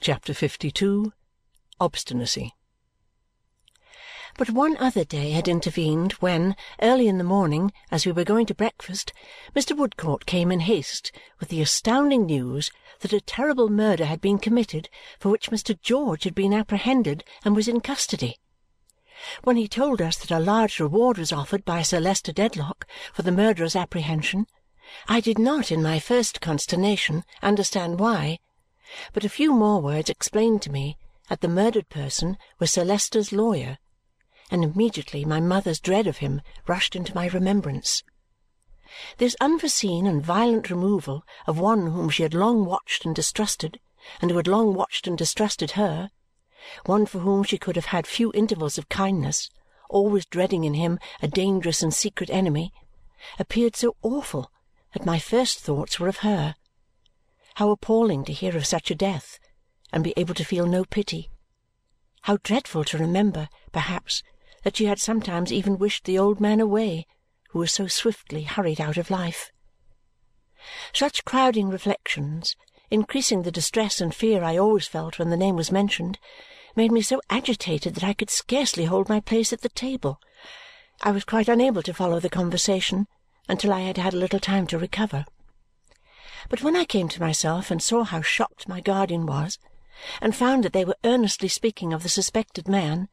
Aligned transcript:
CHAPTER 0.00 0.32
52 0.32 1.12
Obstinacy 1.80 2.54
But 4.36 4.48
one 4.48 4.76
other 4.76 5.04
day 5.04 5.32
had 5.32 5.48
intervened 5.48 6.12
when, 6.12 6.54
early 6.80 7.08
in 7.08 7.18
the 7.18 7.24
morning, 7.24 7.72
as 7.90 8.06
we 8.06 8.12
were 8.12 8.22
going 8.22 8.46
to 8.46 8.54
breakfast, 8.54 9.12
Mr. 9.56 9.76
Woodcourt 9.76 10.24
came 10.24 10.52
in 10.52 10.60
haste 10.60 11.10
with 11.40 11.48
the 11.48 11.60
astounding 11.60 12.26
news 12.26 12.70
that 13.00 13.12
a 13.12 13.20
terrible 13.20 13.68
murder 13.68 14.04
had 14.04 14.20
been 14.20 14.38
committed 14.38 14.88
for 15.18 15.30
which 15.30 15.50
Mr. 15.50 15.78
George 15.82 16.22
had 16.22 16.34
been 16.34 16.54
apprehended 16.54 17.24
and 17.44 17.56
was 17.56 17.66
in 17.66 17.80
custody. 17.80 18.36
When 19.42 19.56
he 19.56 19.66
told 19.66 20.00
us 20.00 20.16
that 20.18 20.30
a 20.30 20.38
large 20.38 20.78
reward 20.78 21.18
was 21.18 21.32
offered 21.32 21.64
by 21.64 21.82
Sir 21.82 21.98
Leicester 21.98 22.32
Dedlock 22.32 22.86
for 23.12 23.22
the 23.22 23.32
murderer's 23.32 23.74
apprehension, 23.74 24.46
I 25.08 25.18
did 25.18 25.40
not, 25.40 25.72
in 25.72 25.82
my 25.82 25.98
first 25.98 26.40
consternation, 26.40 27.24
understand 27.42 27.98
why, 27.98 28.38
but 29.12 29.24
a 29.24 29.28
few 29.28 29.52
more 29.52 29.80
words 29.80 30.08
explained 30.08 30.62
to 30.62 30.70
me 30.70 30.96
that 31.28 31.40
the 31.40 31.48
murdered 31.48 31.88
person 31.88 32.38
was 32.58 32.70
Sir 32.70 32.84
Leicester's 32.84 33.32
lawyer, 33.32 33.78
and 34.50 34.64
immediately 34.64 35.24
my 35.24 35.40
mother's 35.40 35.80
dread 35.80 36.06
of 36.06 36.18
him 36.18 36.40
rushed 36.66 36.96
into 36.96 37.14
my 37.14 37.28
remembrance. 37.28 38.02
This 39.18 39.36
unforeseen 39.40 40.06
and 40.06 40.24
violent 40.24 40.70
removal 40.70 41.24
of 41.46 41.58
one 41.58 41.88
whom 41.88 42.08
she 42.08 42.22
had 42.22 42.34
long 42.34 42.64
watched 42.64 43.04
and 43.04 43.14
distrusted, 43.14 43.78
and 44.22 44.30
who 44.30 44.36
had 44.38 44.48
long 44.48 44.74
watched 44.74 45.06
and 45.06 45.18
distrusted 45.18 45.72
her 45.72 46.10
one 46.86 47.06
for 47.06 47.20
whom 47.20 47.44
she 47.44 47.56
could 47.58 47.76
have 47.76 47.86
had 47.86 48.06
few 48.06 48.32
intervals 48.32 48.78
of 48.78 48.88
kindness, 48.88 49.50
always 49.88 50.26
dreading 50.26 50.64
in 50.64 50.74
him 50.74 50.98
a 51.22 51.28
dangerous 51.28 51.82
and 51.82 51.94
secret 51.94 52.28
enemy, 52.30 52.72
appeared 53.38 53.76
so 53.76 53.96
awful 54.02 54.50
that 54.92 55.06
my 55.06 55.18
first 55.18 55.60
thoughts 55.60 56.00
were 56.00 56.08
of 56.08 56.18
her. 56.18 56.54
How 57.58 57.70
appalling 57.70 58.24
to 58.26 58.32
hear 58.32 58.56
of 58.56 58.66
such 58.66 58.88
a 58.88 58.94
death 58.94 59.40
and 59.92 60.04
be 60.04 60.14
able 60.16 60.34
to 60.34 60.44
feel 60.44 60.64
no 60.64 60.84
pity! 60.84 61.28
How 62.20 62.38
dreadful 62.44 62.84
to 62.84 62.98
remember, 62.98 63.48
perhaps, 63.72 64.22
that 64.62 64.76
she 64.76 64.84
had 64.84 65.00
sometimes 65.00 65.52
even 65.52 65.76
wished 65.76 66.04
the 66.04 66.20
old 66.20 66.38
man 66.38 66.60
away 66.60 67.04
who 67.48 67.58
was 67.58 67.72
so 67.72 67.88
swiftly 67.88 68.44
hurried 68.44 68.80
out 68.80 68.96
of 68.96 69.10
life! 69.10 69.50
Such 70.92 71.24
crowding 71.24 71.68
reflections 71.68 72.54
increasing 72.92 73.42
the 73.42 73.50
distress 73.50 74.00
and 74.00 74.14
fear 74.14 74.44
I 74.44 74.56
always 74.56 74.86
felt 74.86 75.18
when 75.18 75.30
the 75.30 75.36
name 75.36 75.56
was 75.56 75.72
mentioned, 75.72 76.20
made 76.76 76.92
me 76.92 77.02
so 77.02 77.20
agitated 77.28 77.96
that 77.96 78.04
I 78.04 78.12
could 78.12 78.30
scarcely 78.30 78.84
hold 78.84 79.08
my 79.08 79.18
place 79.18 79.52
at 79.52 79.62
the 79.62 79.68
table. 79.68 80.20
I 81.02 81.10
was 81.10 81.24
quite 81.24 81.48
unable 81.48 81.82
to 81.82 81.92
follow 81.92 82.20
the 82.20 82.30
conversation 82.30 83.08
until 83.48 83.72
I 83.72 83.80
had 83.80 83.96
had 83.96 84.14
a 84.14 84.18
little 84.18 84.38
time 84.38 84.68
to 84.68 84.78
recover. 84.78 85.24
But 86.48 86.62
when 86.62 86.76
I 86.76 86.84
came 86.84 87.08
to 87.08 87.20
myself 87.20 87.70
and 87.70 87.82
saw 87.82 88.04
how 88.04 88.22
shocked 88.22 88.68
my 88.68 88.80
guardian 88.80 89.26
was, 89.26 89.58
and 90.20 90.34
found 90.34 90.64
that 90.64 90.72
they 90.72 90.84
were 90.84 90.96
earnestly 91.04 91.48
speaking 91.48 91.92
of 91.92 92.02
the 92.02 92.08
suspected 92.08 92.68
man, 92.68 93.08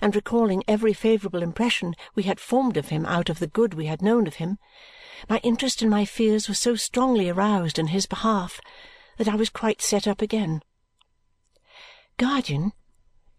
and 0.00 0.14
recalling 0.14 0.64
every 0.66 0.92
favourable 0.92 1.42
impression 1.42 1.94
we 2.14 2.24
had 2.24 2.40
formed 2.40 2.76
of 2.76 2.88
him 2.88 3.06
out 3.06 3.28
of 3.28 3.38
the 3.38 3.46
good 3.46 3.74
we 3.74 3.86
had 3.86 4.02
known 4.02 4.26
of 4.26 4.34
him, 4.34 4.58
my 5.28 5.38
interest 5.38 5.82
and 5.82 5.90
my 5.90 6.04
fears 6.04 6.48
were 6.48 6.54
so 6.54 6.76
strongly 6.76 7.28
aroused 7.28 7.78
in 7.78 7.88
his 7.88 8.06
behalf 8.06 8.60
that 9.16 9.28
I 9.28 9.34
was 9.34 9.50
quite 9.50 9.82
set 9.82 10.06
up 10.06 10.22
again. 10.22 10.62
Guardian, 12.16 12.72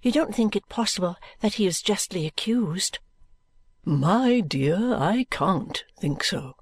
you 0.01 0.11
don't 0.11 0.33
think 0.33 0.55
it 0.55 0.69
possible 0.69 1.17
that 1.41 1.55
he 1.55 1.67
is 1.67 1.81
justly 1.81 2.25
accused? 2.25 2.99
My 3.83 4.39
dear, 4.39 4.95
I 4.95 5.25
can't 5.29 5.83
think 5.99 6.23
so. 6.23 6.55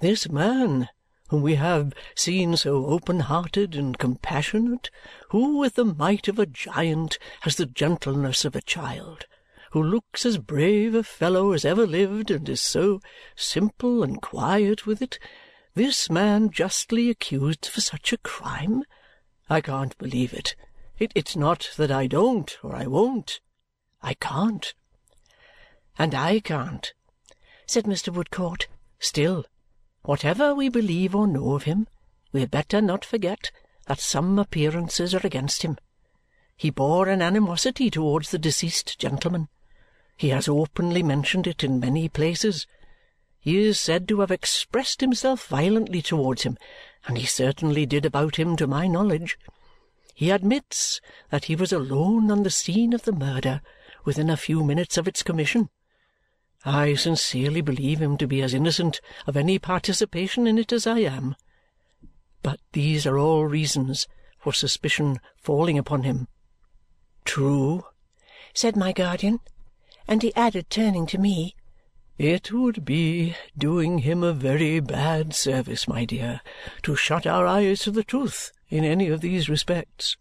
This 0.00 0.28
man, 0.28 0.88
whom 1.28 1.42
we 1.42 1.56
have 1.56 1.92
seen 2.14 2.56
so 2.56 2.86
open-hearted 2.86 3.74
and 3.74 3.98
compassionate, 3.98 4.90
who 5.30 5.58
with 5.58 5.74
the 5.74 5.84
might 5.84 6.28
of 6.28 6.38
a 6.38 6.46
giant 6.46 7.18
has 7.40 7.56
the 7.56 7.66
gentleness 7.66 8.44
of 8.44 8.54
a 8.54 8.62
child, 8.62 9.26
who 9.72 9.82
looks 9.82 10.24
as 10.24 10.38
brave 10.38 10.94
a 10.94 11.02
fellow 11.02 11.52
as 11.52 11.64
ever 11.64 11.86
lived 11.86 12.30
and 12.30 12.48
is 12.48 12.60
so 12.60 13.00
simple 13.34 14.02
and 14.02 14.22
quiet 14.22 14.86
with 14.86 15.02
it, 15.02 15.18
this 15.74 16.08
man 16.08 16.50
justly 16.50 17.10
accused 17.10 17.66
for 17.66 17.80
such 17.80 18.12
a 18.12 18.18
crime? 18.18 18.82
I 19.50 19.60
can't 19.60 19.96
believe 19.98 20.32
it. 20.32 20.56
it. 20.98 21.12
It's 21.14 21.36
not 21.36 21.70
that 21.76 21.90
I 21.90 22.06
don't 22.06 22.56
or 22.62 22.74
I 22.74 22.86
won't. 22.86 23.40
I 24.00 24.14
can't." 24.14 24.72
"And 25.98 26.14
I 26.14 26.40
can't," 26.40 26.94
said 27.66 27.84
Mr. 27.84 28.12
Woodcourt. 28.12 28.68
"Still, 28.98 29.44
whatever 30.06 30.54
we 30.54 30.68
believe 30.68 31.14
or 31.14 31.26
know 31.26 31.52
of 31.52 31.64
him, 31.64 31.86
we 32.32 32.40
had 32.40 32.50
better 32.50 32.80
not 32.80 33.04
forget 33.04 33.50
that 33.86 34.00
some 34.00 34.38
appearances 34.38 35.14
are 35.14 35.24
against 35.26 35.62
him. 35.62 35.76
He 36.56 36.70
bore 36.70 37.08
an 37.08 37.20
animosity 37.20 37.90
towards 37.90 38.30
the 38.30 38.38
deceased 38.38 38.98
gentleman. 38.98 39.48
He 40.16 40.30
has 40.30 40.48
openly 40.48 41.02
mentioned 41.02 41.46
it 41.46 41.62
in 41.62 41.78
many 41.78 42.08
places 42.08 42.66
he 43.46 43.58
is 43.58 43.78
said 43.78 44.08
to 44.08 44.18
have 44.18 44.32
expressed 44.32 45.00
himself 45.00 45.46
violently 45.46 46.02
towards 46.02 46.42
him, 46.42 46.58
and 47.06 47.16
he 47.16 47.26
certainly 47.26 47.86
did 47.86 48.04
about 48.04 48.34
him 48.34 48.56
to 48.56 48.66
my 48.66 48.88
knowledge. 48.88 49.38
He 50.14 50.32
admits 50.32 51.00
that 51.30 51.44
he 51.44 51.54
was 51.54 51.72
alone 51.72 52.28
on 52.28 52.42
the 52.42 52.50
scene 52.50 52.92
of 52.92 53.02
the 53.02 53.12
murder 53.12 53.60
within 54.04 54.30
a 54.30 54.36
few 54.36 54.64
minutes 54.64 54.96
of 54.96 55.06
its 55.06 55.22
commission. 55.22 55.68
I 56.68 56.94
sincerely 56.94 57.60
believe 57.60 58.00
him 58.00 58.16
to 58.16 58.26
be 58.26 58.42
as 58.42 58.52
innocent 58.52 59.00
of 59.24 59.36
any 59.36 59.56
participation 59.56 60.48
in 60.48 60.58
it 60.58 60.72
as 60.72 60.84
I 60.84 60.98
am. 60.98 61.36
But 62.42 62.58
these 62.72 63.06
are 63.06 63.16
all 63.16 63.44
reasons 63.44 64.08
for 64.36 64.52
suspicion 64.52 65.20
falling 65.40 65.78
upon 65.78 66.02
him. 66.02 66.26
True, 67.24 67.84
said 68.52 68.76
my 68.76 68.92
guardian, 68.92 69.38
and 70.08 70.24
he 70.24 70.34
added, 70.34 70.68
turning 70.68 71.06
to 71.06 71.18
me, 71.18 71.54
it 72.18 72.50
would 72.50 72.84
be 72.84 73.36
doing 73.56 73.98
him 73.98 74.24
a 74.24 74.32
very 74.32 74.80
bad 74.80 75.34
service, 75.34 75.86
my 75.86 76.04
dear, 76.04 76.40
to 76.82 76.96
shut 76.96 77.28
our 77.28 77.46
eyes 77.46 77.80
to 77.82 77.92
the 77.92 78.02
truth 78.02 78.50
in 78.70 78.84
any 78.84 79.08
of 79.08 79.20
these 79.20 79.48
respects. 79.48 80.16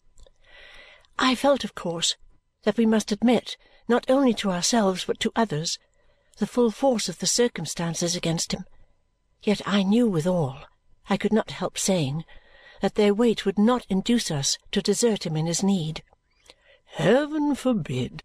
I 1.17 1.33
felt, 1.33 1.63
of 1.63 1.73
course, 1.73 2.17
that 2.63 2.77
we 2.77 2.85
must 2.85 3.12
admit, 3.12 3.57
not 3.88 4.07
only 4.09 4.35
to 4.35 4.51
ourselves 4.51 5.06
but 5.06 5.19
to 5.22 5.31
others, 5.35 5.79
the 6.38 6.47
full 6.47 6.72
force 6.72 7.07
of 7.07 7.19
the 7.19 7.28
circumstances 7.28 8.16
against 8.16 8.53
him. 8.53 8.66
Yet 9.44 9.62
I 9.66 9.84
knew 9.84 10.07
withal, 10.07 10.59
I 11.09 11.18
could 11.18 11.34
not 11.34 11.51
help 11.51 11.78
saying, 11.78 12.25
that 12.81 12.96
their 12.96 13.13
weight 13.13 13.46
would 13.46 13.57
not 13.57 13.85
induce 13.90 14.31
us 14.31 14.57
to 14.72 14.81
desert 14.81 15.25
him 15.25 15.38
in 15.38 15.45
his 15.45 15.63
need. 15.63 16.03
"Heaven 16.85 17.56
forbid!" 17.56 18.24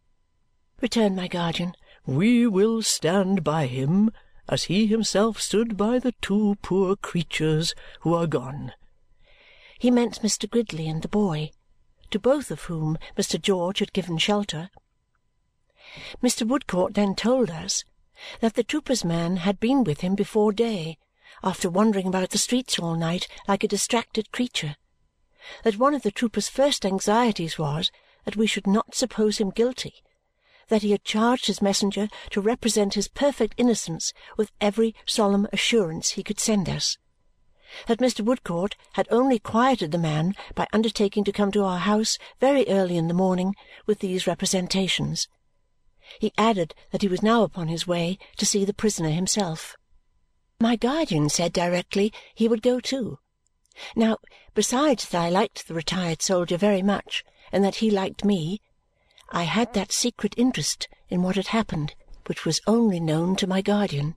returned 0.81 1.15
my 1.15 1.29
guardian 1.29 1.75
we 2.07 2.47
will 2.47 2.83
stand 2.83 3.45
by 3.45 3.67
him 3.67 4.11
as 4.49 4.65
he 4.65 4.87
himself 4.87 5.41
stood 5.41 5.77
by 5.77 5.99
the 5.99 6.13
two 6.21 6.57
poor 6.63 6.97
creatures 6.97 7.75
who 8.01 8.15
are 8.15 8.27
gone. 8.27 8.73
He 9.79 9.91
meant 9.91 10.23
Mr. 10.23 10.51
Gridley 10.51 10.89
and 10.89 11.03
the 11.03 11.09
boy, 11.09 11.53
to 12.11 12.19
both 12.19 12.51
of 12.51 12.63
whom 12.63 12.99
Mr. 13.17 13.41
George 13.41 13.79
had 13.79 13.93
given 13.93 14.19
shelter. 14.19 14.71
Mr. 16.23 16.47
Woodcourt 16.47 16.95
then 16.95 17.15
told 17.15 17.51
us 17.51 17.85
that 18.41 18.55
the 18.55 18.65
trooper's 18.65 19.05
man 19.05 19.39
had 19.39 19.61
been 19.61 19.85
with 19.85 20.01
him 20.01 20.15
before 20.15 20.53
day, 20.53 20.99
after 21.43 21.71
wandering 21.71 22.07
about 22.07 22.31
the 22.31 22.39
streets 22.39 22.79
all 22.79 22.95
night 22.95 23.27
like 23.49 23.65
a 23.65 23.69
distracted 23.69 24.33
creature. 24.33 24.77
That 25.65 25.79
one 25.79 25.95
of 25.95 26.03
the 26.03 26.11
trooper's 26.11 26.49
first 26.49 26.85
anxieties 26.85 27.59
was 27.59 27.91
that 28.25 28.37
we 28.37 28.47
should 28.47 28.67
not 28.67 28.95
suppose 28.95 29.39
him 29.39 29.51
guilty 29.51 30.03
that 30.71 30.83
he 30.83 30.93
had 30.93 31.05
charged 31.05 31.47
his 31.47 31.61
messenger 31.61 32.09
to 32.31 32.41
represent 32.41 32.95
his 32.95 33.09
perfect 33.09 33.55
innocence 33.59 34.15
with 34.37 34.51
every 34.61 34.95
solemn 35.05 35.47
assurance 35.53 36.11
he 36.11 36.23
could 36.23 36.41
send 36.41 36.69
us. 36.69 36.97
That 37.87 37.99
Mr. 37.99 38.25
Woodcourt 38.25 38.77
had 38.95 39.07
only 39.11 39.39
quieted 39.39 39.93
the 39.93 39.99
man 39.99 40.35
by 40.55 40.67
undertaking 40.73 41.25
to 41.25 41.33
come 41.33 41.53
to 41.53 41.65
our 41.65 41.79
house 41.79 42.19
very 42.41 42.67
early 42.69 42.97
in 42.97 43.09
the 43.09 43.15
morning 43.15 43.55
with 43.87 43.99
these 43.99 44.27
representations. 44.27 45.29
He 46.19 46.33
added 46.37 46.75
that 46.91 47.03
he 47.03 47.09
was 47.09 47.23
now 47.23 47.43
upon 47.43 47.69
his 47.69 47.87
way 47.87 48.19
to 48.37 48.47
see 48.47 48.65
the 48.65 48.75
prisoner 48.75 49.11
himself. 49.11 49.77
My 50.59 50.77
guardian 50.77 51.29
said 51.29 51.53
directly 51.53 52.13
he 52.35 52.49
would 52.49 52.63
go 52.63 52.81
too. 52.81 53.19
Now, 53.95 54.19
besides 54.55 55.09
that 55.09 55.23
I 55.23 55.29
liked 55.29 55.69
the 55.69 55.75
retired 55.75 56.21
soldier 56.21 56.57
very 56.57 56.83
much 56.83 57.25
and 57.53 57.65
that 57.65 57.77
he 57.77 57.91
liked 57.91 58.25
me, 58.25 58.61
I 59.31 59.45
had 59.45 59.73
that 59.75 59.93
secret 59.93 60.35
interest 60.37 60.89
in 61.09 61.23
what 61.23 61.37
had 61.37 61.49
happened 61.49 61.95
which 62.27 62.45
was 62.45 62.61
only 62.67 63.01
known 63.01 63.35
to 63.37 63.47
my 63.47 63.61
guardian. 63.61 64.17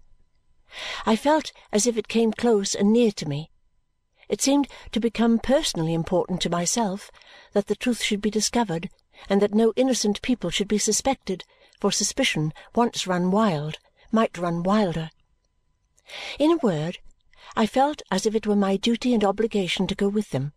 I 1.05 1.15
felt 1.15 1.51
as 1.71 1.87
if 1.87 1.97
it 1.97 2.07
came 2.07 2.31
close 2.31 2.75
and 2.75 2.91
near 2.91 3.11
to 3.13 3.27
me. 3.27 3.49
It 4.29 4.41
seemed 4.41 4.67
to 4.91 4.99
become 4.99 5.39
personally 5.39 5.93
important 5.93 6.41
to 6.41 6.49
myself 6.49 7.11
that 7.53 7.67
the 7.67 7.75
truth 7.75 8.01
should 8.01 8.21
be 8.21 8.29
discovered 8.29 8.89
and 9.29 9.41
that 9.41 9.53
no 9.53 9.73
innocent 9.75 10.21
people 10.21 10.49
should 10.49 10.67
be 10.67 10.77
suspected, 10.77 11.43
for 11.83 11.91
suspicion, 11.91 12.53
once 12.75 13.07
run 13.07 13.29
wild, 13.29 13.77
might 14.09 14.37
run 14.37 14.63
wilder. 14.63 15.09
In 16.39 16.49
a 16.49 16.55
word, 16.63 16.99
I 17.57 17.65
felt 17.65 18.01
as 18.09 18.25
if 18.25 18.33
it 18.33 18.47
were 18.47 18.55
my 18.55 18.77
duty 18.77 19.13
and 19.13 19.21
obligation 19.21 19.85
to 19.87 19.93
go 19.93 20.07
with 20.07 20.29
them. 20.29 20.53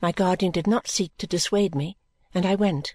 my 0.00 0.10
guardian 0.10 0.50
did 0.50 0.66
not 0.66 0.88
seek 0.88 1.14
to 1.18 1.26
dissuade 1.26 1.74
me, 1.74 1.98
and 2.32 2.46
I 2.46 2.54
went. 2.54 2.94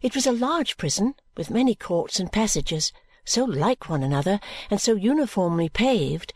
It 0.00 0.14
was 0.14 0.26
a 0.26 0.32
large 0.32 0.78
prison 0.78 1.14
with 1.36 1.50
many 1.50 1.74
courts 1.74 2.18
and 2.18 2.32
passages, 2.32 2.90
so 3.26 3.44
like 3.44 3.90
one 3.90 4.02
another 4.02 4.40
and 4.70 4.80
so 4.80 4.94
uniformly 4.94 5.68
paved 5.68 6.32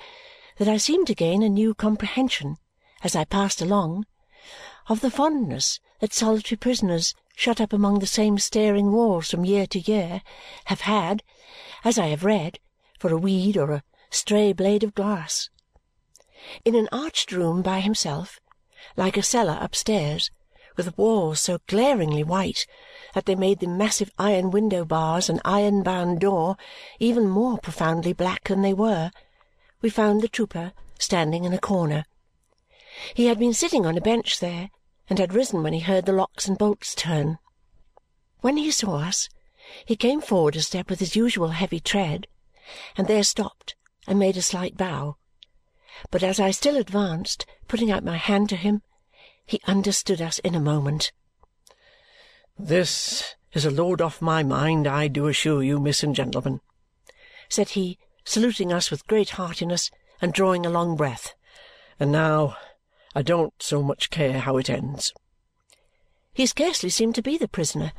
that 0.58 0.68
I 0.68 0.76
seemed 0.76 1.06
to 1.06 1.14
gain 1.14 1.42
a 1.42 1.48
new 1.48 1.72
comprehension, 1.72 2.58
as 3.02 3.16
I 3.16 3.24
passed 3.24 3.62
along, 3.62 4.04
of 4.90 5.00
the 5.00 5.10
fondness 5.10 5.80
that 6.00 6.12
solitary 6.12 6.58
prisoners 6.58 7.14
shut 7.36 7.60
up 7.60 7.70
among 7.70 7.98
the 7.98 8.06
same 8.06 8.38
staring 8.38 8.90
walls 8.90 9.30
from 9.30 9.44
year 9.44 9.66
to 9.66 9.78
year 9.78 10.22
have 10.64 10.80
had, 10.80 11.22
as 11.84 11.98
I 11.98 12.06
have 12.06 12.24
read, 12.24 12.58
for 12.98 13.12
a 13.12 13.18
weed 13.18 13.58
or 13.58 13.70
a 13.72 13.82
stray 14.10 14.54
blade 14.54 14.82
of 14.82 14.94
glass. 14.94 15.50
In 16.64 16.74
an 16.74 16.88
arched 16.90 17.30
room 17.30 17.60
by 17.60 17.80
himself, 17.80 18.40
like 18.96 19.18
a 19.18 19.22
cellar 19.22 19.58
upstairs, 19.60 20.30
with 20.78 20.96
walls 20.96 21.38
so 21.38 21.58
glaringly 21.66 22.24
white 22.24 22.66
that 23.12 23.26
they 23.26 23.34
made 23.34 23.60
the 23.60 23.66
massive 23.66 24.10
iron 24.18 24.50
window 24.50 24.86
bars 24.86 25.28
and 25.28 25.40
iron 25.44 25.82
bound 25.82 26.20
door 26.20 26.56
even 26.98 27.28
more 27.28 27.58
profoundly 27.58 28.14
black 28.14 28.44
than 28.44 28.62
they 28.62 28.74
were, 28.74 29.10
we 29.82 29.90
found 29.90 30.22
the 30.22 30.28
trooper 30.28 30.72
standing 30.98 31.44
in 31.44 31.52
a 31.52 31.58
corner. 31.58 32.06
He 33.12 33.26
had 33.26 33.38
been 33.38 33.52
sitting 33.52 33.84
on 33.84 33.98
a 33.98 34.00
bench 34.00 34.40
there 34.40 34.70
and 35.08 35.18
had 35.18 35.34
risen 35.34 35.62
when 35.62 35.72
he 35.72 35.80
heard 35.80 36.06
the 36.06 36.12
locks 36.12 36.48
and 36.48 36.58
bolts 36.58 36.94
turn. 36.94 37.38
When 38.40 38.56
he 38.56 38.70
saw 38.70 38.96
us, 38.96 39.28
he 39.84 39.96
came 39.96 40.20
forward 40.20 40.56
a 40.56 40.62
step 40.62 40.90
with 40.90 41.00
his 41.00 41.16
usual 41.16 41.48
heavy 41.48 41.80
tread, 41.80 42.26
and 42.96 43.06
there 43.06 43.24
stopped 43.24 43.74
and 44.06 44.18
made 44.18 44.36
a 44.36 44.42
slight 44.42 44.76
bow. 44.76 45.16
But 46.10 46.22
as 46.22 46.38
I 46.38 46.50
still 46.50 46.76
advanced, 46.76 47.46
putting 47.68 47.90
out 47.90 48.04
my 48.04 48.16
hand 48.16 48.48
to 48.50 48.56
him, 48.56 48.82
he 49.44 49.60
understood 49.66 50.20
us 50.20 50.38
in 50.40 50.54
a 50.54 50.60
moment. 50.60 51.12
"This 52.58 53.34
is 53.52 53.64
a 53.64 53.70
load 53.70 54.00
off 54.00 54.20
my 54.20 54.42
mind, 54.42 54.86
I 54.86 55.08
do 55.08 55.28
assure 55.28 55.62
you, 55.62 55.80
miss 55.80 56.02
and 56.02 56.14
gentlemen," 56.14 56.60
said 57.48 57.70
he, 57.70 57.98
saluting 58.24 58.72
us 58.72 58.90
with 58.90 59.06
great 59.06 59.30
heartiness 59.30 59.90
and 60.20 60.32
drawing 60.32 60.66
a 60.66 60.70
long 60.70 60.96
breath. 60.96 61.34
"And 61.98 62.12
now 62.12 62.56
I 63.16 63.22
don't 63.22 63.54
so 63.62 63.82
much 63.82 64.10
care 64.10 64.40
how 64.40 64.58
it 64.58 64.68
ends." 64.68 65.14
He 66.34 66.44
scarcely 66.44 66.90
seemed 66.90 67.14
to 67.14 67.22
be 67.22 67.38
the 67.38 67.48
prisoner. 67.48 67.92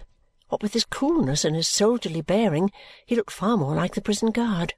What 0.49 0.61
with 0.61 0.73
his 0.73 0.85
coolness 0.85 1.43
and 1.43 1.55
his 1.55 1.67
soldierly 1.67 2.21
bearing, 2.21 2.71
he 3.03 3.15
looked 3.15 3.31
far 3.31 3.57
more 3.57 3.75
like 3.75 3.95
the 3.95 4.01
prison 4.01 4.29
guard. 4.29 4.75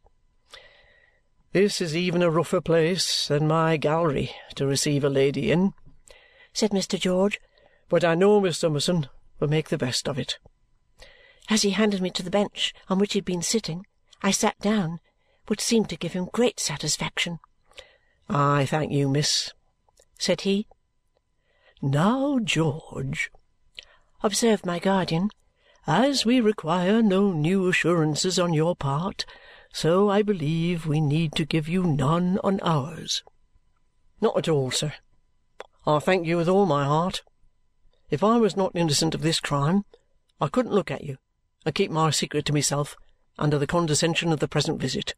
"This 1.52 1.82
is 1.82 1.94
even 1.94 2.24
a 2.24 2.32
rougher 2.32 2.62
place 2.62 3.28
than 3.28 3.50
my 3.50 3.76
gallery 3.76 4.32
to 4.56 4.66
receive 4.66 5.04
a 5.04 5.10
lady 5.10 5.52
in 5.52 5.74
said 6.54 6.72
Mr. 6.72 6.98
George. 6.98 7.40
"But 7.90 8.04
I 8.04 8.16
know 8.16 8.40
Miss 8.40 8.60
Summerson 8.60 9.10
will 9.40 9.50
make 9.50 9.68
the 9.68 9.78
best 9.78 10.08
of 10.08 10.18
it." 10.18 10.40
As 11.50 11.64
he 11.64 11.72
handed 11.72 12.02
me 12.02 12.12
to 12.12 12.24
the 12.24 12.32
bench 12.32 12.74
on 12.88 12.98
which 12.98 13.12
he 13.12 13.20
had 13.20 13.26
been 13.26 13.42
sitting, 13.42 13.86
I 14.22 14.32
sat 14.32 14.58
down, 14.60 15.02
which 15.48 15.60
seemed 15.62 15.90
to 15.90 15.98
give 15.98 16.14
him 16.14 16.30
great 16.32 16.62
satisfaction. 16.62 17.40
"I 18.30 18.66
thank 18.66 18.92
you, 18.92 19.10
miss," 19.10 19.54
said 20.20 20.42
he. 20.42 20.68
"Now, 21.82 22.38
George," 22.38 23.32
observed 24.22 24.66
my 24.66 24.78
guardian, 24.78 25.32
"as 25.88 26.26
we 26.26 26.42
require 26.42 27.02
no 27.02 27.32
new 27.32 27.68
assurances 27.68 28.38
on 28.38 28.54
your 28.54 28.76
part, 28.76 29.26
so 29.74 30.10
I 30.10 30.22
believe 30.22 30.86
we 30.86 31.00
need 31.00 31.34
to 31.36 31.46
give 31.46 31.68
you 31.68 31.84
none 31.84 32.38
on 32.44 32.60
ours." 32.60 33.24
"Not 34.22 34.38
at 34.38 34.50
all, 34.50 34.70
sir. 34.70 34.94
I 35.88 36.00
thank 36.00 36.28
you 36.28 36.38
with 36.38 36.50
all 36.50 36.66
my 36.66 36.84
heart. 36.84 37.24
If 38.10 38.24
I 38.24 38.38
was 38.38 38.58
not 38.58 38.76
innocent 38.76 39.16
of 39.16 39.22
this 39.22 39.40
crime, 39.40 39.86
I 40.42 40.50
couldn't 40.50 40.74
look 40.74 40.92
at 40.92 41.04
you 41.04 41.18
and 41.66 41.74
keep 41.74 41.92
my 41.92 42.10
secret 42.10 42.46
to 42.46 42.54
myself 42.54 42.98
under 43.38 43.58
the 43.58 43.68
condescension 43.68 44.34
of 44.34 44.40
the 44.40 44.48
present 44.48 44.82
visit. 44.82 45.16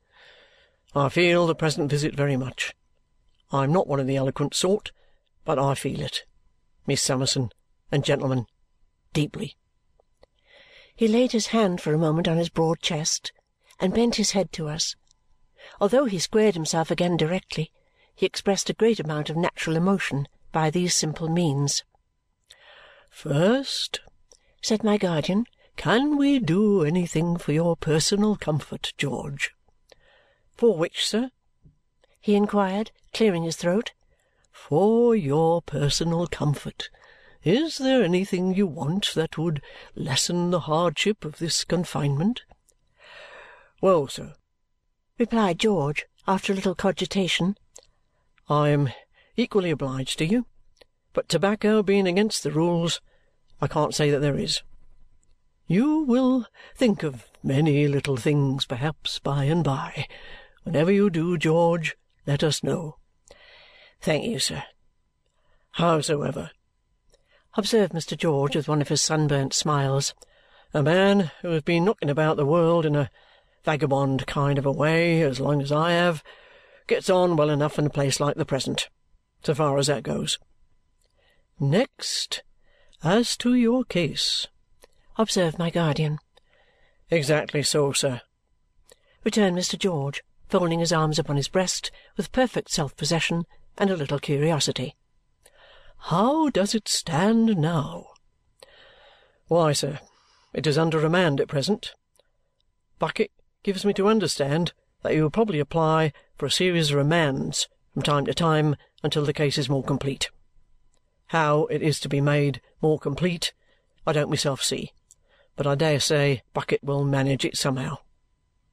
I 0.94 1.10
feel 1.10 1.48
the 1.48 1.56
present 1.56 1.90
visit 1.90 2.16
very 2.16 2.38
much. 2.38 2.76
I 3.54 3.66
am 3.66 3.74
not 3.74 3.88
one 3.88 4.00
of 4.00 4.08
the 4.08 4.16
eloquent 4.16 4.54
sort, 4.54 4.94
but 5.44 5.60
I 5.60 5.76
feel 5.76 6.00
it, 6.00 6.24
Miss 6.88 7.02
Summerson 7.02 7.52
and 7.92 8.06
gentlemen, 8.06 8.48
deeply." 9.12 9.58
He 10.96 11.10
laid 11.10 11.34
his 11.34 11.48
hand 11.48 11.82
for 11.82 11.94
a 11.94 11.98
moment 11.98 12.30
on 12.30 12.38
his 12.38 12.48
broad 12.48 12.82
chest 12.82 13.34
and 13.78 13.94
bent 13.94 14.16
his 14.16 14.32
head 14.32 14.54
to 14.54 14.70
us. 14.70 14.96
Although 15.82 16.06
he 16.06 16.18
squared 16.18 16.54
himself 16.54 16.92
again 16.92 17.18
directly, 17.18 17.74
he 18.16 18.26
expressed 18.26 18.70
a 18.70 18.74
great 18.74 19.02
amount 19.02 19.30
of 19.30 19.36
natural 19.36 19.76
emotion 19.76 20.30
by 20.54 20.70
these 20.70 20.96
simple 20.96 21.28
means. 21.28 21.84
"First," 23.10 24.00
said 24.62 24.82
my 24.82 24.98
guardian, 24.98 25.46
"can 25.76 26.16
we 26.16 26.40
do 26.40 26.86
anything 26.86 27.36
for 27.36 27.52
your 27.52 27.76
personal 27.76 28.38
comfort, 28.38 28.94
George?" 28.98 29.52
"For 30.56 30.78
which, 30.78 31.06
sir?" 31.06 31.32
He 32.22 32.36
inquired, 32.36 32.92
clearing 33.14 33.44
his 33.44 33.56
throat. 33.56 33.92
"For 34.52 35.16
your 35.16 35.62
personal 35.64 36.28
comfort. 36.28 36.90
Is 37.44 37.80
there 37.80 38.04
anything 38.04 38.54
you 38.54 38.68
want 38.68 39.16
that 39.16 39.40
would 39.40 39.60
lessen 39.96 40.52
the 40.52 40.62
hardship 40.62 41.26
of 41.26 41.40
this 41.40 41.64
confinement?" 41.64 42.44
"Well, 43.82 44.08
sir," 44.08 44.36
replied 45.18 45.58
George 45.58 46.06
after 46.28 46.54
a 46.54 46.56
little 46.56 46.76
cogitation, 46.76 47.58
"I 48.48 48.70
am 48.70 48.92
equally 49.36 49.72
obliged 49.72 50.20
to 50.20 50.26
you, 50.26 50.46
but 51.14 51.28
tobacco 51.28 51.82
being 51.82 52.08
against 52.08 52.44
the 52.44 52.52
rules, 52.52 53.02
I 53.60 53.68
can't 53.68 53.96
say 53.96 54.12
that 54.12 54.20
there 54.20 54.38
is." 54.38 54.62
"You 55.66 56.04
will 56.04 56.46
think 56.76 57.02
of 57.02 57.26
many 57.42 57.88
little 57.88 58.18
things 58.18 58.66
perhaps 58.66 59.18
by 59.18 59.46
and 59.46 59.64
by. 59.64 60.08
Whenever 60.64 60.92
you 60.92 61.10
do, 61.10 61.40
George, 61.40 61.96
let 62.26 62.44
us 62.44 62.64
know." 62.64 62.98
"Thank 64.02 64.26
you, 64.26 64.40
sir. 64.40 64.64
Howsoever," 65.74 66.52
observed 67.56 67.94
Mr. 67.94 68.18
George 68.18 68.56
with 68.56 68.68
one 68.68 68.82
of 68.82 68.90
his 68.90 69.02
sunburnt 69.02 69.54
smiles, 69.54 70.14
"a 70.74 70.84
man 70.84 71.32
who 71.42 71.50
has 71.52 71.64
been 71.64 71.86
knocking 71.86 72.10
about 72.10 72.38
the 72.38 72.46
world 72.46 72.86
in 72.86 72.96
a 72.96 73.10
vagabond 73.64 74.26
kind 74.28 74.58
of 74.58 74.66
a 74.66 74.72
way 74.72 75.22
as 75.22 75.40
long 75.40 75.62
as 75.62 75.72
I 75.72 75.92
have 75.92 76.24
gets 76.88 77.10
on 77.10 77.36
well 77.36 77.50
enough 77.50 77.80
in 77.80 77.86
a 77.86 77.92
place 77.92 78.20
like 78.20 78.36
the 78.36 78.46
present 78.46 78.90
so 79.44 79.56
far 79.56 79.78
as 79.78 79.88
that 79.88 80.04
goes. 80.04 80.40
Next, 81.60 82.44
as 83.04 83.38
to 83.38 83.54
your 83.54 83.84
case," 83.84 84.48
observed 85.18 85.60
my 85.60 85.70
guardian. 85.70 86.20
"Exactly 87.10 87.64
so, 87.64 87.92
sir," 87.92 88.22
returned 89.24 89.58
Mr. 89.58 89.78
George, 89.78 90.24
folding 90.52 90.80
his 90.80 90.92
arms 90.92 91.18
upon 91.18 91.38
his 91.38 91.48
breast 91.48 91.90
with 92.18 92.34
perfect 92.34 92.70
self 92.70 92.96
possession 92.98 93.46
and 93.78 93.90
a 93.90 93.96
little 93.96 94.20
curiosity. 94.20 94.98
"How 95.98 96.50
does 96.50 96.76
it 96.76 96.90
stand 96.90 97.58
now?" 97.58 98.08
"Why, 99.48 99.72
sir, 99.72 100.02
it 100.54 100.68
is 100.68 100.78
under 100.78 101.00
remand 101.00 101.40
at 101.40 101.48
present. 101.48 101.94
Bucket 103.00 103.32
gives 103.64 103.86
me 103.86 103.94
to 103.94 104.08
understand 104.08 104.74
that 105.02 105.14
he 105.14 105.22
will 105.22 105.30
probably 105.30 105.60
apply 105.60 106.12
for 106.38 106.46
a 106.46 106.52
series 106.52 106.92
of 106.92 106.98
remands 106.98 107.68
from 107.94 108.02
time 108.02 108.26
to 108.26 108.34
time 108.34 108.76
until 109.04 109.24
the 109.24 109.34
case 109.34 109.58
is 109.58 109.70
more 109.70 109.84
complete. 109.84 110.30
How 111.28 111.66
it 111.68 111.82
is 111.82 111.98
to 112.02 112.10
be 112.10 112.20
made 112.20 112.62
more 112.82 113.00
complete, 113.00 113.54
I 114.06 114.12
don't 114.12 114.30
myself 114.30 114.62
see, 114.62 114.92
but 115.56 115.66
I 115.66 115.76
dare 115.76 116.02
say 116.02 116.44
Bucket 116.54 116.84
will 116.84 117.06
manage 117.06 117.46
it 117.46 117.56
somehow." 117.58 118.00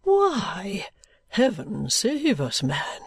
"Why, 0.02 0.88
heaven 1.30 1.90
save 1.90 2.40
us, 2.40 2.62
man!" 2.62 3.00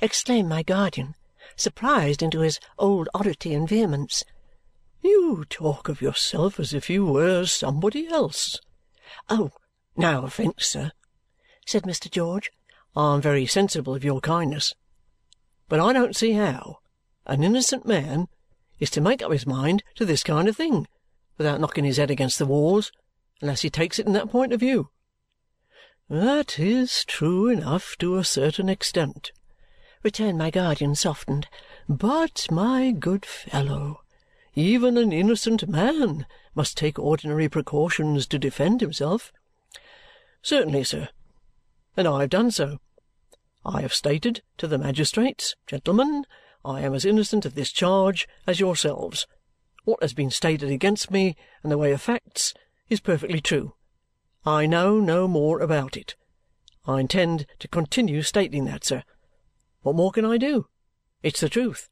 exclaimed 0.00 0.48
my 0.48 0.62
guardian, 0.64 1.14
surprised 1.54 2.22
into 2.22 2.40
his 2.40 2.58
old 2.76 3.08
oddity 3.14 3.54
and 3.54 3.68
vehemence. 3.68 4.24
"You 5.00 5.44
talk 5.48 5.88
of 5.88 6.02
yourself 6.02 6.58
as 6.58 6.74
if 6.74 6.90
you 6.90 7.06
were 7.06 7.46
somebody 7.46 8.08
else." 8.08 8.58
"Oh, 9.28 9.52
no 9.96 10.24
offence, 10.24 10.66
sir," 10.66 10.90
said 11.64 11.84
Mr. 11.84 12.10
George. 12.10 12.50
"I 12.96 13.14
am 13.14 13.20
very 13.20 13.46
sensible 13.46 13.94
of 13.94 14.02
your 14.02 14.20
kindness. 14.20 14.74
But 15.68 15.78
I 15.78 15.92
don't 15.92 16.16
see 16.16 16.32
how 16.32 16.78
an 17.26 17.44
innocent 17.44 17.86
man 17.86 18.26
is 18.80 18.90
to 18.90 19.00
make 19.00 19.22
up 19.22 19.30
his 19.30 19.46
mind 19.46 19.84
to 19.94 20.04
this 20.04 20.24
kind 20.24 20.48
of 20.48 20.56
thing 20.56 20.88
without 21.38 21.60
knocking 21.60 21.84
his 21.84 21.98
head 21.98 22.10
against 22.10 22.40
the 22.40 22.46
walls 22.46 22.90
unless 23.40 23.62
he 23.62 23.70
takes 23.70 24.00
it 24.00 24.06
in 24.06 24.14
that 24.14 24.30
point 24.30 24.52
of 24.52 24.58
view." 24.58 24.90
"That 26.12 26.58
is 26.58 27.04
true 27.04 27.46
enough 27.46 27.96
to 27.98 28.16
a 28.16 28.24
certain 28.24 28.68
extent," 28.68 29.30
returned 30.02 30.38
my 30.38 30.50
guardian, 30.50 30.96
softened. 30.96 31.46
"But, 31.88 32.48
my 32.50 32.90
good 32.90 33.24
fellow, 33.24 34.00
even 34.56 34.98
an 34.98 35.12
innocent 35.12 35.68
man 35.68 36.26
must 36.52 36.76
take 36.76 36.98
ordinary 36.98 37.48
precautions 37.48 38.26
to 38.26 38.40
defend 38.40 38.80
himself." 38.80 39.32
"Certainly, 40.42 40.82
sir, 40.82 41.10
and 41.96 42.08
I 42.08 42.22
have 42.22 42.30
done 42.30 42.50
so. 42.50 42.80
I 43.64 43.80
have 43.82 43.94
stated 43.94 44.42
to 44.58 44.66
the 44.66 44.78
magistrates, 44.78 45.54
'Gentlemen, 45.68 46.24
I 46.64 46.80
am 46.80 46.92
as 46.92 47.04
innocent 47.04 47.44
of 47.44 47.54
this 47.54 47.70
charge 47.70 48.26
as 48.48 48.58
yourselves. 48.58 49.28
What 49.84 50.02
has 50.02 50.12
been 50.12 50.32
stated 50.32 50.70
against 50.70 51.12
me 51.12 51.36
in 51.62 51.70
the 51.70 51.78
way 51.78 51.92
of 51.92 52.02
facts 52.02 52.52
is 52.88 52.98
perfectly 52.98 53.40
true. 53.40 53.74
I 54.44 54.66
know 54.66 55.00
no 55.00 55.28
more 55.28 55.60
about 55.60 55.96
it. 55.96 56.16
I 56.86 57.00
intend 57.00 57.46
to 57.58 57.68
continue 57.68 58.22
stating 58.22 58.64
that, 58.64 58.84
sir. 58.84 59.02
What 59.82 59.96
more 59.96 60.12
can 60.12 60.24
I 60.24 60.38
do? 60.38 60.66
It's 61.22 61.40
the 61.40 61.48
truth. 61.48 61.90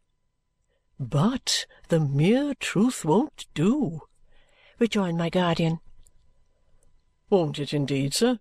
But 0.98 1.66
the 1.88 2.00
mere 2.00 2.54
truth 2.54 3.04
won't 3.04 3.46
do, 3.54 4.00
rejoined 4.78 5.18
my 5.18 5.28
guardian. 5.30 5.80
Won't 7.30 7.58
it 7.58 7.74
indeed, 7.74 8.14
sir? 8.14 8.40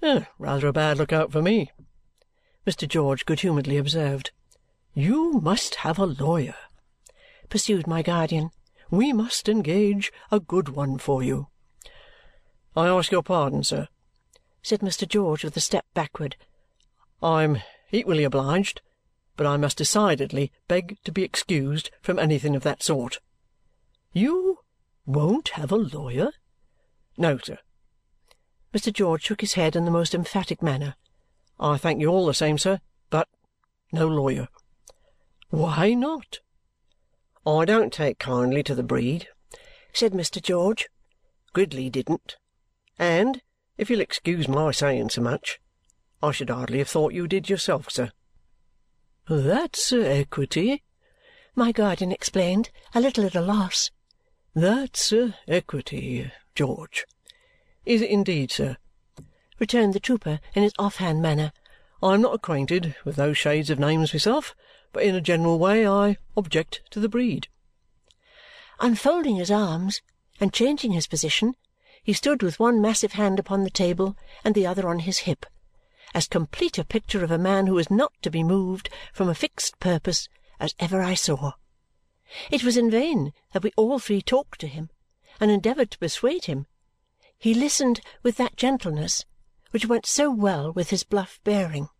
Eh, 0.00 0.24
rather 0.38 0.68
a 0.68 0.72
bad 0.72 0.96
look-out 0.96 1.32
for 1.32 1.42
me, 1.42 1.72
Mr. 2.66 2.86
George 2.86 3.26
good-humouredly 3.26 3.76
observed. 3.76 4.30
You 4.94 5.40
must 5.40 5.76
have 5.76 5.98
a 5.98 6.06
lawyer, 6.06 6.54
pursued 7.48 7.86
my 7.86 8.02
guardian. 8.02 8.50
We 8.90 9.12
must 9.12 9.48
engage 9.48 10.12
a 10.30 10.40
good 10.40 10.70
one 10.70 10.98
for 10.98 11.22
you. 11.22 11.48
I 12.78 12.86
ask 12.88 13.10
your 13.10 13.22
pardon, 13.22 13.64
sir, 13.64 13.88
said 14.62 14.80
Mr. 14.80 15.08
George 15.08 15.44
with 15.44 15.56
a 15.56 15.60
step 15.60 15.86
backward. 15.94 16.36
I'm 17.22 17.58
equally 17.90 18.24
obliged 18.24 18.80
but 19.38 19.46
I 19.46 19.56
must 19.56 19.78
decidedly 19.78 20.50
beg 20.66 20.98
to 21.04 21.12
be 21.12 21.22
excused 21.22 21.92
from 22.02 22.18
anything 22.18 22.56
of 22.56 22.64
that 22.64 22.82
sort. 22.82 23.20
You 24.12 24.58
won't 25.06 25.50
have 25.50 25.70
a 25.70 25.76
lawyer? 25.76 26.32
No, 27.16 27.38
sir. 27.38 27.58
Mr. 28.74 28.92
George 28.92 29.22
shook 29.22 29.40
his 29.40 29.54
head 29.54 29.76
in 29.76 29.84
the 29.84 29.92
most 29.92 30.12
emphatic 30.12 30.60
manner. 30.60 30.96
I 31.60 31.78
thank 31.78 32.00
you 32.00 32.08
all 32.08 32.26
the 32.26 32.34
same, 32.34 32.58
sir, 32.58 32.80
but 33.10 33.28
no 33.92 34.08
lawyer. 34.08 34.48
Why 35.50 35.94
not? 35.94 36.40
I 37.46 37.64
don't 37.64 37.92
take 37.92 38.18
kindly 38.18 38.64
to 38.64 38.74
the 38.74 38.82
breed, 38.82 39.28
said 39.92 40.12
Mr. 40.12 40.42
George. 40.42 40.88
Gridley 41.52 41.90
didn't. 41.90 42.36
And, 42.98 43.42
if 43.76 43.88
you'll 43.90 44.00
excuse 44.00 44.48
my 44.48 44.72
saying 44.72 45.10
so 45.10 45.22
much, 45.22 45.60
I 46.22 46.32
should 46.32 46.50
hardly 46.50 46.78
have 46.78 46.88
thought 46.88 47.12
you 47.12 47.28
did 47.28 47.48
yourself, 47.48 47.90
sir. 47.90 48.10
That's 49.28 49.92
equity, 49.92 50.82
my 51.54 51.70
guardian 51.70 52.12
explained, 52.12 52.70
a 52.94 53.00
little 53.00 53.24
at 53.24 53.34
a 53.34 53.40
loss. 53.40 53.90
That's 54.54 55.12
equity, 55.46 56.32
George. 56.54 57.04
Is 57.84 58.02
it 58.02 58.10
indeed, 58.10 58.50
sir? 58.50 58.76
returned 59.58 59.92
the 59.92 60.00
trooper 60.00 60.40
in 60.54 60.62
his 60.62 60.72
off-hand 60.78 61.20
manner. 61.20 61.52
I 62.02 62.14
am 62.14 62.22
not 62.22 62.34
acquainted 62.34 62.94
with 63.04 63.16
those 63.16 63.36
shades 63.36 63.70
of 63.70 63.78
names 63.78 64.12
myself, 64.12 64.54
but 64.92 65.02
in 65.02 65.14
a 65.14 65.20
general 65.20 65.58
way 65.58 65.86
I 65.86 66.16
object 66.36 66.82
to 66.90 67.00
the 67.00 67.08
breed. 67.08 67.48
Unfolding 68.80 69.36
his 69.36 69.50
arms 69.50 70.00
and 70.40 70.52
changing 70.52 70.92
his 70.92 71.06
position, 71.06 71.54
he 72.08 72.14
stood 72.14 72.42
with 72.42 72.58
one 72.58 72.80
massive 72.80 73.12
hand 73.12 73.38
upon 73.38 73.64
the 73.64 73.68
table 73.68 74.16
and 74.42 74.54
the 74.54 74.66
other 74.66 74.88
on 74.88 75.00
his 75.00 75.18
hip 75.18 75.44
as 76.14 76.26
complete 76.26 76.78
a 76.78 76.84
picture 76.84 77.22
of 77.22 77.30
a 77.30 77.36
man 77.36 77.66
who 77.66 77.76
is 77.76 77.90
not 77.90 78.14
to 78.22 78.30
be 78.30 78.42
moved 78.42 78.88
from 79.12 79.28
a 79.28 79.34
fixed 79.34 79.78
purpose 79.78 80.26
as 80.58 80.74
ever 80.78 81.02
I 81.02 81.12
saw. 81.12 81.52
It 82.50 82.64
was 82.64 82.78
in 82.78 82.90
vain 82.90 83.34
that 83.52 83.62
we 83.62 83.72
all 83.76 83.98
three 83.98 84.22
talked 84.22 84.58
to 84.62 84.66
him 84.66 84.88
and 85.38 85.50
endeavoured 85.50 85.90
to 85.90 85.98
persuade 85.98 86.46
him. 86.46 86.66
He 87.36 87.52
listened 87.52 88.00
with 88.22 88.38
that 88.38 88.56
gentleness 88.56 89.26
which 89.72 89.84
went 89.84 90.06
so 90.06 90.30
well 90.30 90.72
with 90.72 90.88
his 90.88 91.04
bluff 91.04 91.38
bearing, 91.44 91.90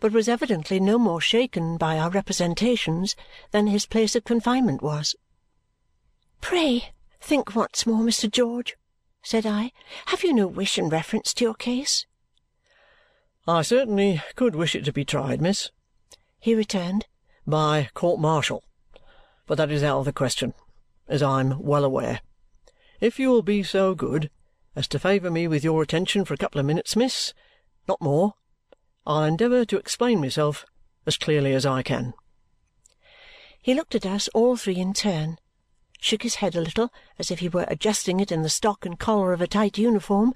but 0.00 0.10
was 0.10 0.28
evidently 0.28 0.80
no 0.80 0.98
more 0.98 1.20
shaken 1.20 1.76
by 1.76 1.96
our 1.96 2.10
representations 2.10 3.14
than 3.52 3.68
his 3.68 3.86
place 3.86 4.16
of 4.16 4.24
confinement 4.24 4.82
was. 4.82 5.14
"Pray 6.40 6.92
think 7.20 7.54
once 7.54 7.86
more, 7.86 8.02
Mr. 8.02 8.28
George," 8.28 8.76
said 9.28 9.44
I. 9.44 9.72
"Have 10.06 10.24
you 10.24 10.32
no 10.32 10.46
wish 10.46 10.78
in 10.78 10.88
reference 10.88 11.34
to 11.34 11.44
your 11.44 11.52
case?" 11.52 12.06
I 13.46 13.60
certainly 13.60 14.22
could 14.36 14.56
wish 14.56 14.74
it 14.74 14.86
to 14.86 14.92
be 14.92 15.04
tried, 15.04 15.42
miss," 15.42 15.70
he 16.40 16.54
returned, 16.54 17.04
"by 17.46 17.90
court 17.92 18.18
martial, 18.18 18.64
but 19.46 19.56
that 19.56 19.70
is 19.70 19.82
out 19.82 19.98
of 19.98 20.06
the 20.06 20.14
question, 20.14 20.54
as 21.08 21.22
I 21.22 21.40
am 21.40 21.60
well 21.60 21.84
aware. 21.84 22.22
If 23.02 23.18
you 23.18 23.28
will 23.28 23.42
be 23.42 23.62
so 23.62 23.94
good 23.94 24.30
as 24.74 24.88
to 24.88 24.98
favour 24.98 25.30
me 25.30 25.46
with 25.46 25.62
your 25.62 25.82
attention 25.82 26.24
for 26.24 26.32
a 26.32 26.38
couple 26.38 26.58
of 26.58 26.64
minutes, 26.64 26.96
miss, 26.96 27.34
not 27.86 28.00
more, 28.00 28.32
I'll 29.06 29.24
endeavour 29.24 29.66
to 29.66 29.76
explain 29.76 30.22
myself 30.22 30.64
as 31.04 31.18
clearly 31.18 31.52
as 31.52 31.66
I 31.66 31.82
can." 31.82 32.14
He 33.60 33.74
looked 33.74 33.94
at 33.94 34.06
us 34.06 34.28
all 34.28 34.56
three 34.56 34.78
in 34.78 34.94
turn, 34.94 35.36
shook 36.00 36.22
his 36.22 36.36
head 36.36 36.54
a 36.54 36.60
little 36.60 36.92
as 37.18 37.30
if 37.30 37.40
he 37.40 37.48
were 37.48 37.66
adjusting 37.68 38.20
it 38.20 38.32
in 38.32 38.42
the 38.42 38.48
stock 38.48 38.86
and 38.86 38.98
collar 38.98 39.32
of 39.32 39.40
a 39.40 39.46
tight 39.46 39.78
uniform, 39.78 40.32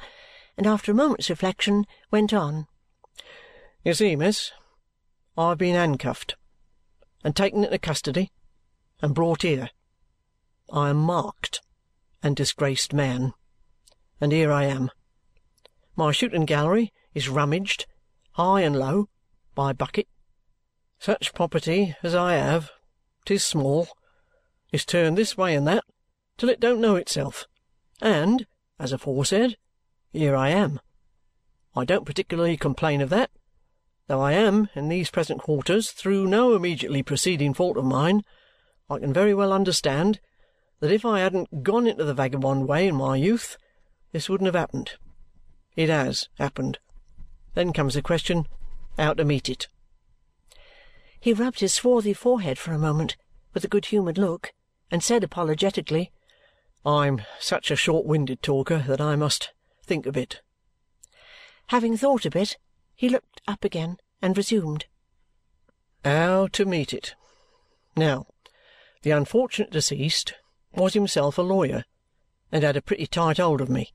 and 0.57 0.67
after 0.67 0.93
a 0.93 0.95
moment's 0.95 1.31
reflection 1.31 1.87
went 2.11 2.33
on. 2.33 2.67
You 3.85 3.95
see, 3.95 4.17
miss, 4.17 4.53
I 5.37 5.51
have 5.51 5.59
been 5.59 5.75
handcuffed, 5.75 6.37
and 7.25 7.35
taken 7.35 7.65
into 7.65 7.79
custody, 7.79 8.31
and 9.01 9.15
brought 9.15 9.43
here. 9.43 9.71
I 10.73 10.91
am 10.91 10.99
marked 10.99 11.61
and 12.23 12.37
disgraced 12.37 12.93
man, 12.93 13.33
and 14.21 14.33
here 14.33 14.53
I 14.53 14.65
am. 14.65 14.91
My 15.97 16.13
shooting 16.13 16.45
gallery 16.45 16.93
is 17.15 17.29
rummaged, 17.29 17.87
high 18.33 18.63
and 18.63 18.79
low, 18.79 19.09
by 19.55 19.73
Bucket. 19.73 20.09
Such 20.99 21.35
property 21.35 21.97
as 22.03 22.15
I 22.15 22.35
have, 22.35 22.71
'tis 23.25 23.45
small, 23.45 23.89
is 24.73 24.85
turned 24.85 25.17
this 25.17 25.37
way 25.37 25.55
and 25.55 25.67
that 25.69 25.85
till 26.37 26.49
it 26.49 26.61
don't 26.61 26.81
know 26.81 26.97
itself, 26.97 27.47
and, 28.01 28.47
as 28.79 28.93
aforesaid, 28.93 29.57
here 30.13 30.35
I 30.35 30.49
am. 30.49 30.81
I 31.77 31.85
don't 31.85 32.07
particularly 32.07 32.57
complain 32.57 33.01
of 33.01 33.11
that 33.11 33.31
Though 34.09 34.21
I 34.21 34.33
am 34.33 34.69
in 34.75 34.89
these 34.89 35.11
present 35.11 35.41
quarters 35.41 35.91
through 35.91 36.27
no 36.27 36.55
immediately 36.55 37.03
preceding 37.03 37.55
fault 37.55 37.77
of 37.77 37.85
mine, 37.85 38.25
I 38.91 38.99
can 38.99 39.13
very 39.13 39.33
well 39.33 39.53
understand 39.53 40.21
that 40.81 40.93
if 40.93 41.05
I 41.05 41.21
hadn't 41.21 41.63
gone 41.63 41.87
into 41.87 42.05
the 42.05 42.13
vagabond 42.13 42.69
way 42.69 42.89
in 42.89 42.97
my 42.97 43.17
youth, 43.17 43.57
this 44.11 44.29
wouldn't 44.29 44.47
have 44.47 44.55
happened. 44.55 44.93
It 45.77 45.89
has 45.89 46.29
happened. 46.39 46.79
Then 47.55 47.73
comes 47.73 47.95
the 47.95 48.03
question 48.03 48.47
how 48.99 49.15
to 49.15 49.25
meet 49.25 49.49
it. 49.49 49.69
He 51.19 51.33
rubbed 51.33 51.61
his 51.61 51.73
swarthy 51.73 52.13
forehead 52.13 52.59
for 52.59 52.73
a 52.73 52.79
moment 52.79 53.17
with 53.55 53.65
a 53.65 53.69
good-humoured 53.69 54.19
look 54.19 54.53
and 54.93 55.03
said 55.03 55.25
apologetically, 55.25 56.13
I'm 56.85 57.23
such 57.41 57.71
a 57.71 57.77
short-winded 57.77 58.43
talker 58.43 58.85
that 58.87 59.01
I 59.01 59.17
must 59.17 59.51
think 59.87 60.05
a 60.05 60.13
bit. 60.13 60.43
Having 61.69 61.97
thought 61.97 62.27
a 62.27 62.31
bit, 62.31 62.59
he 62.95 63.09
looked 63.09 63.41
up 63.49 63.65
again 63.65 63.97
and 64.21 64.37
resumed. 64.37 64.85
How 66.05 66.47
to 66.49 66.67
meet 66.67 66.93
it. 66.93 67.15
Now, 67.97 68.27
the 69.03 69.13
unfortunate 69.13 69.71
deceased 69.71 70.35
was 70.75 70.93
himself 70.93 71.39
a 71.39 71.43
lawyer 71.43 71.85
and 72.53 72.63
had 72.63 72.77
a 72.77 72.83
pretty 72.83 73.07
tight 73.07 73.39
hold 73.39 73.63
of 73.63 73.71
me. 73.71 73.95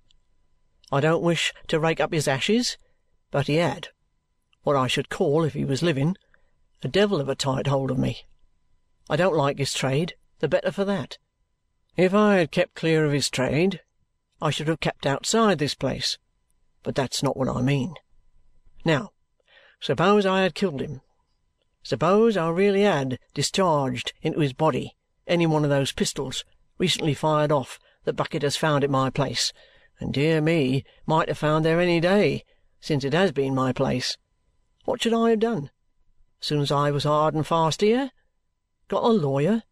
I 0.91 0.99
don't 0.99 1.21
wish 1.21 1.53
to 1.67 1.79
rake 1.79 1.99
up 1.99 2.11
his 2.11 2.27
ashes, 2.27 2.75
but 3.29 3.45
he 3.45 3.57
had, 3.57 3.89
what 4.63 4.75
I 4.75 4.87
should 4.87 5.09
call, 5.09 5.43
if 5.43 5.53
he 5.53 5.63
was 5.63 5.83
living, 5.83 6.17
a 6.81 6.87
devil 6.87 7.21
of 7.21 7.29
a 7.29 7.35
tight 7.35 7.67
hold 7.67 7.91
of 7.91 7.99
me. 7.99 8.25
I 9.09 9.15
don't 9.15 9.35
like 9.35 9.59
his 9.59 9.73
trade, 9.73 10.15
the 10.39 10.47
better 10.47 10.71
for 10.71 10.85
that. 10.85 11.17
If 11.95 12.13
I 12.13 12.35
had 12.35 12.51
kept 12.51 12.75
clear 12.75 13.05
of 13.05 13.11
his 13.11 13.29
trade, 13.29 13.81
I 14.41 14.51
should 14.51 14.67
have 14.67 14.79
kept 14.79 15.05
outside 15.05 15.57
this 15.57 15.73
place, 15.73 16.17
but 16.83 16.95
that's 16.95 17.23
not 17.23 17.35
what 17.35 17.49
I 17.49 17.61
mean. 17.61 17.95
Now, 18.85 19.11
suppose 19.79 20.25
I 20.25 20.43
had 20.43 20.53
killed 20.53 20.81
him. 20.81 21.01
Suppose 21.81 22.37
I 22.37 22.49
really 22.49 22.83
had 22.83 23.17
discharged 23.33 24.13
into 24.21 24.39
his 24.39 24.53
body 24.53 24.95
any 25.25 25.45
one 25.45 25.63
of 25.63 25.69
those 25.69 25.91
pistols 25.91 26.45
recently 26.77 27.13
fired 27.13 27.51
off 27.51 27.79
that 28.03 28.13
Bucket 28.13 28.43
has 28.43 28.55
found 28.55 28.83
at 28.83 28.89
my 28.89 29.09
place, 29.09 29.51
and 29.99 30.13
dear 30.13 30.39
me, 30.39 30.85
might 31.05 31.27
have 31.27 31.37
found 31.37 31.65
there 31.65 31.81
any 31.81 31.99
day, 31.99 32.45
since 32.79 33.03
it 33.03 33.13
has 33.13 33.31
been 33.31 33.55
my 33.55 33.73
place. 33.73 34.17
What 34.85 35.01
should 35.01 35.13
I 35.13 35.31
have 35.31 35.39
done? 35.39 35.71
As 36.39 36.47
soon 36.47 36.61
as 36.61 36.71
I 36.71 36.91
was 36.91 37.03
hard 37.03 37.33
and 37.33 37.45
fast 37.45 37.81
here, 37.81 38.11
got 38.87 39.03
a 39.03 39.07
lawyer 39.07 39.63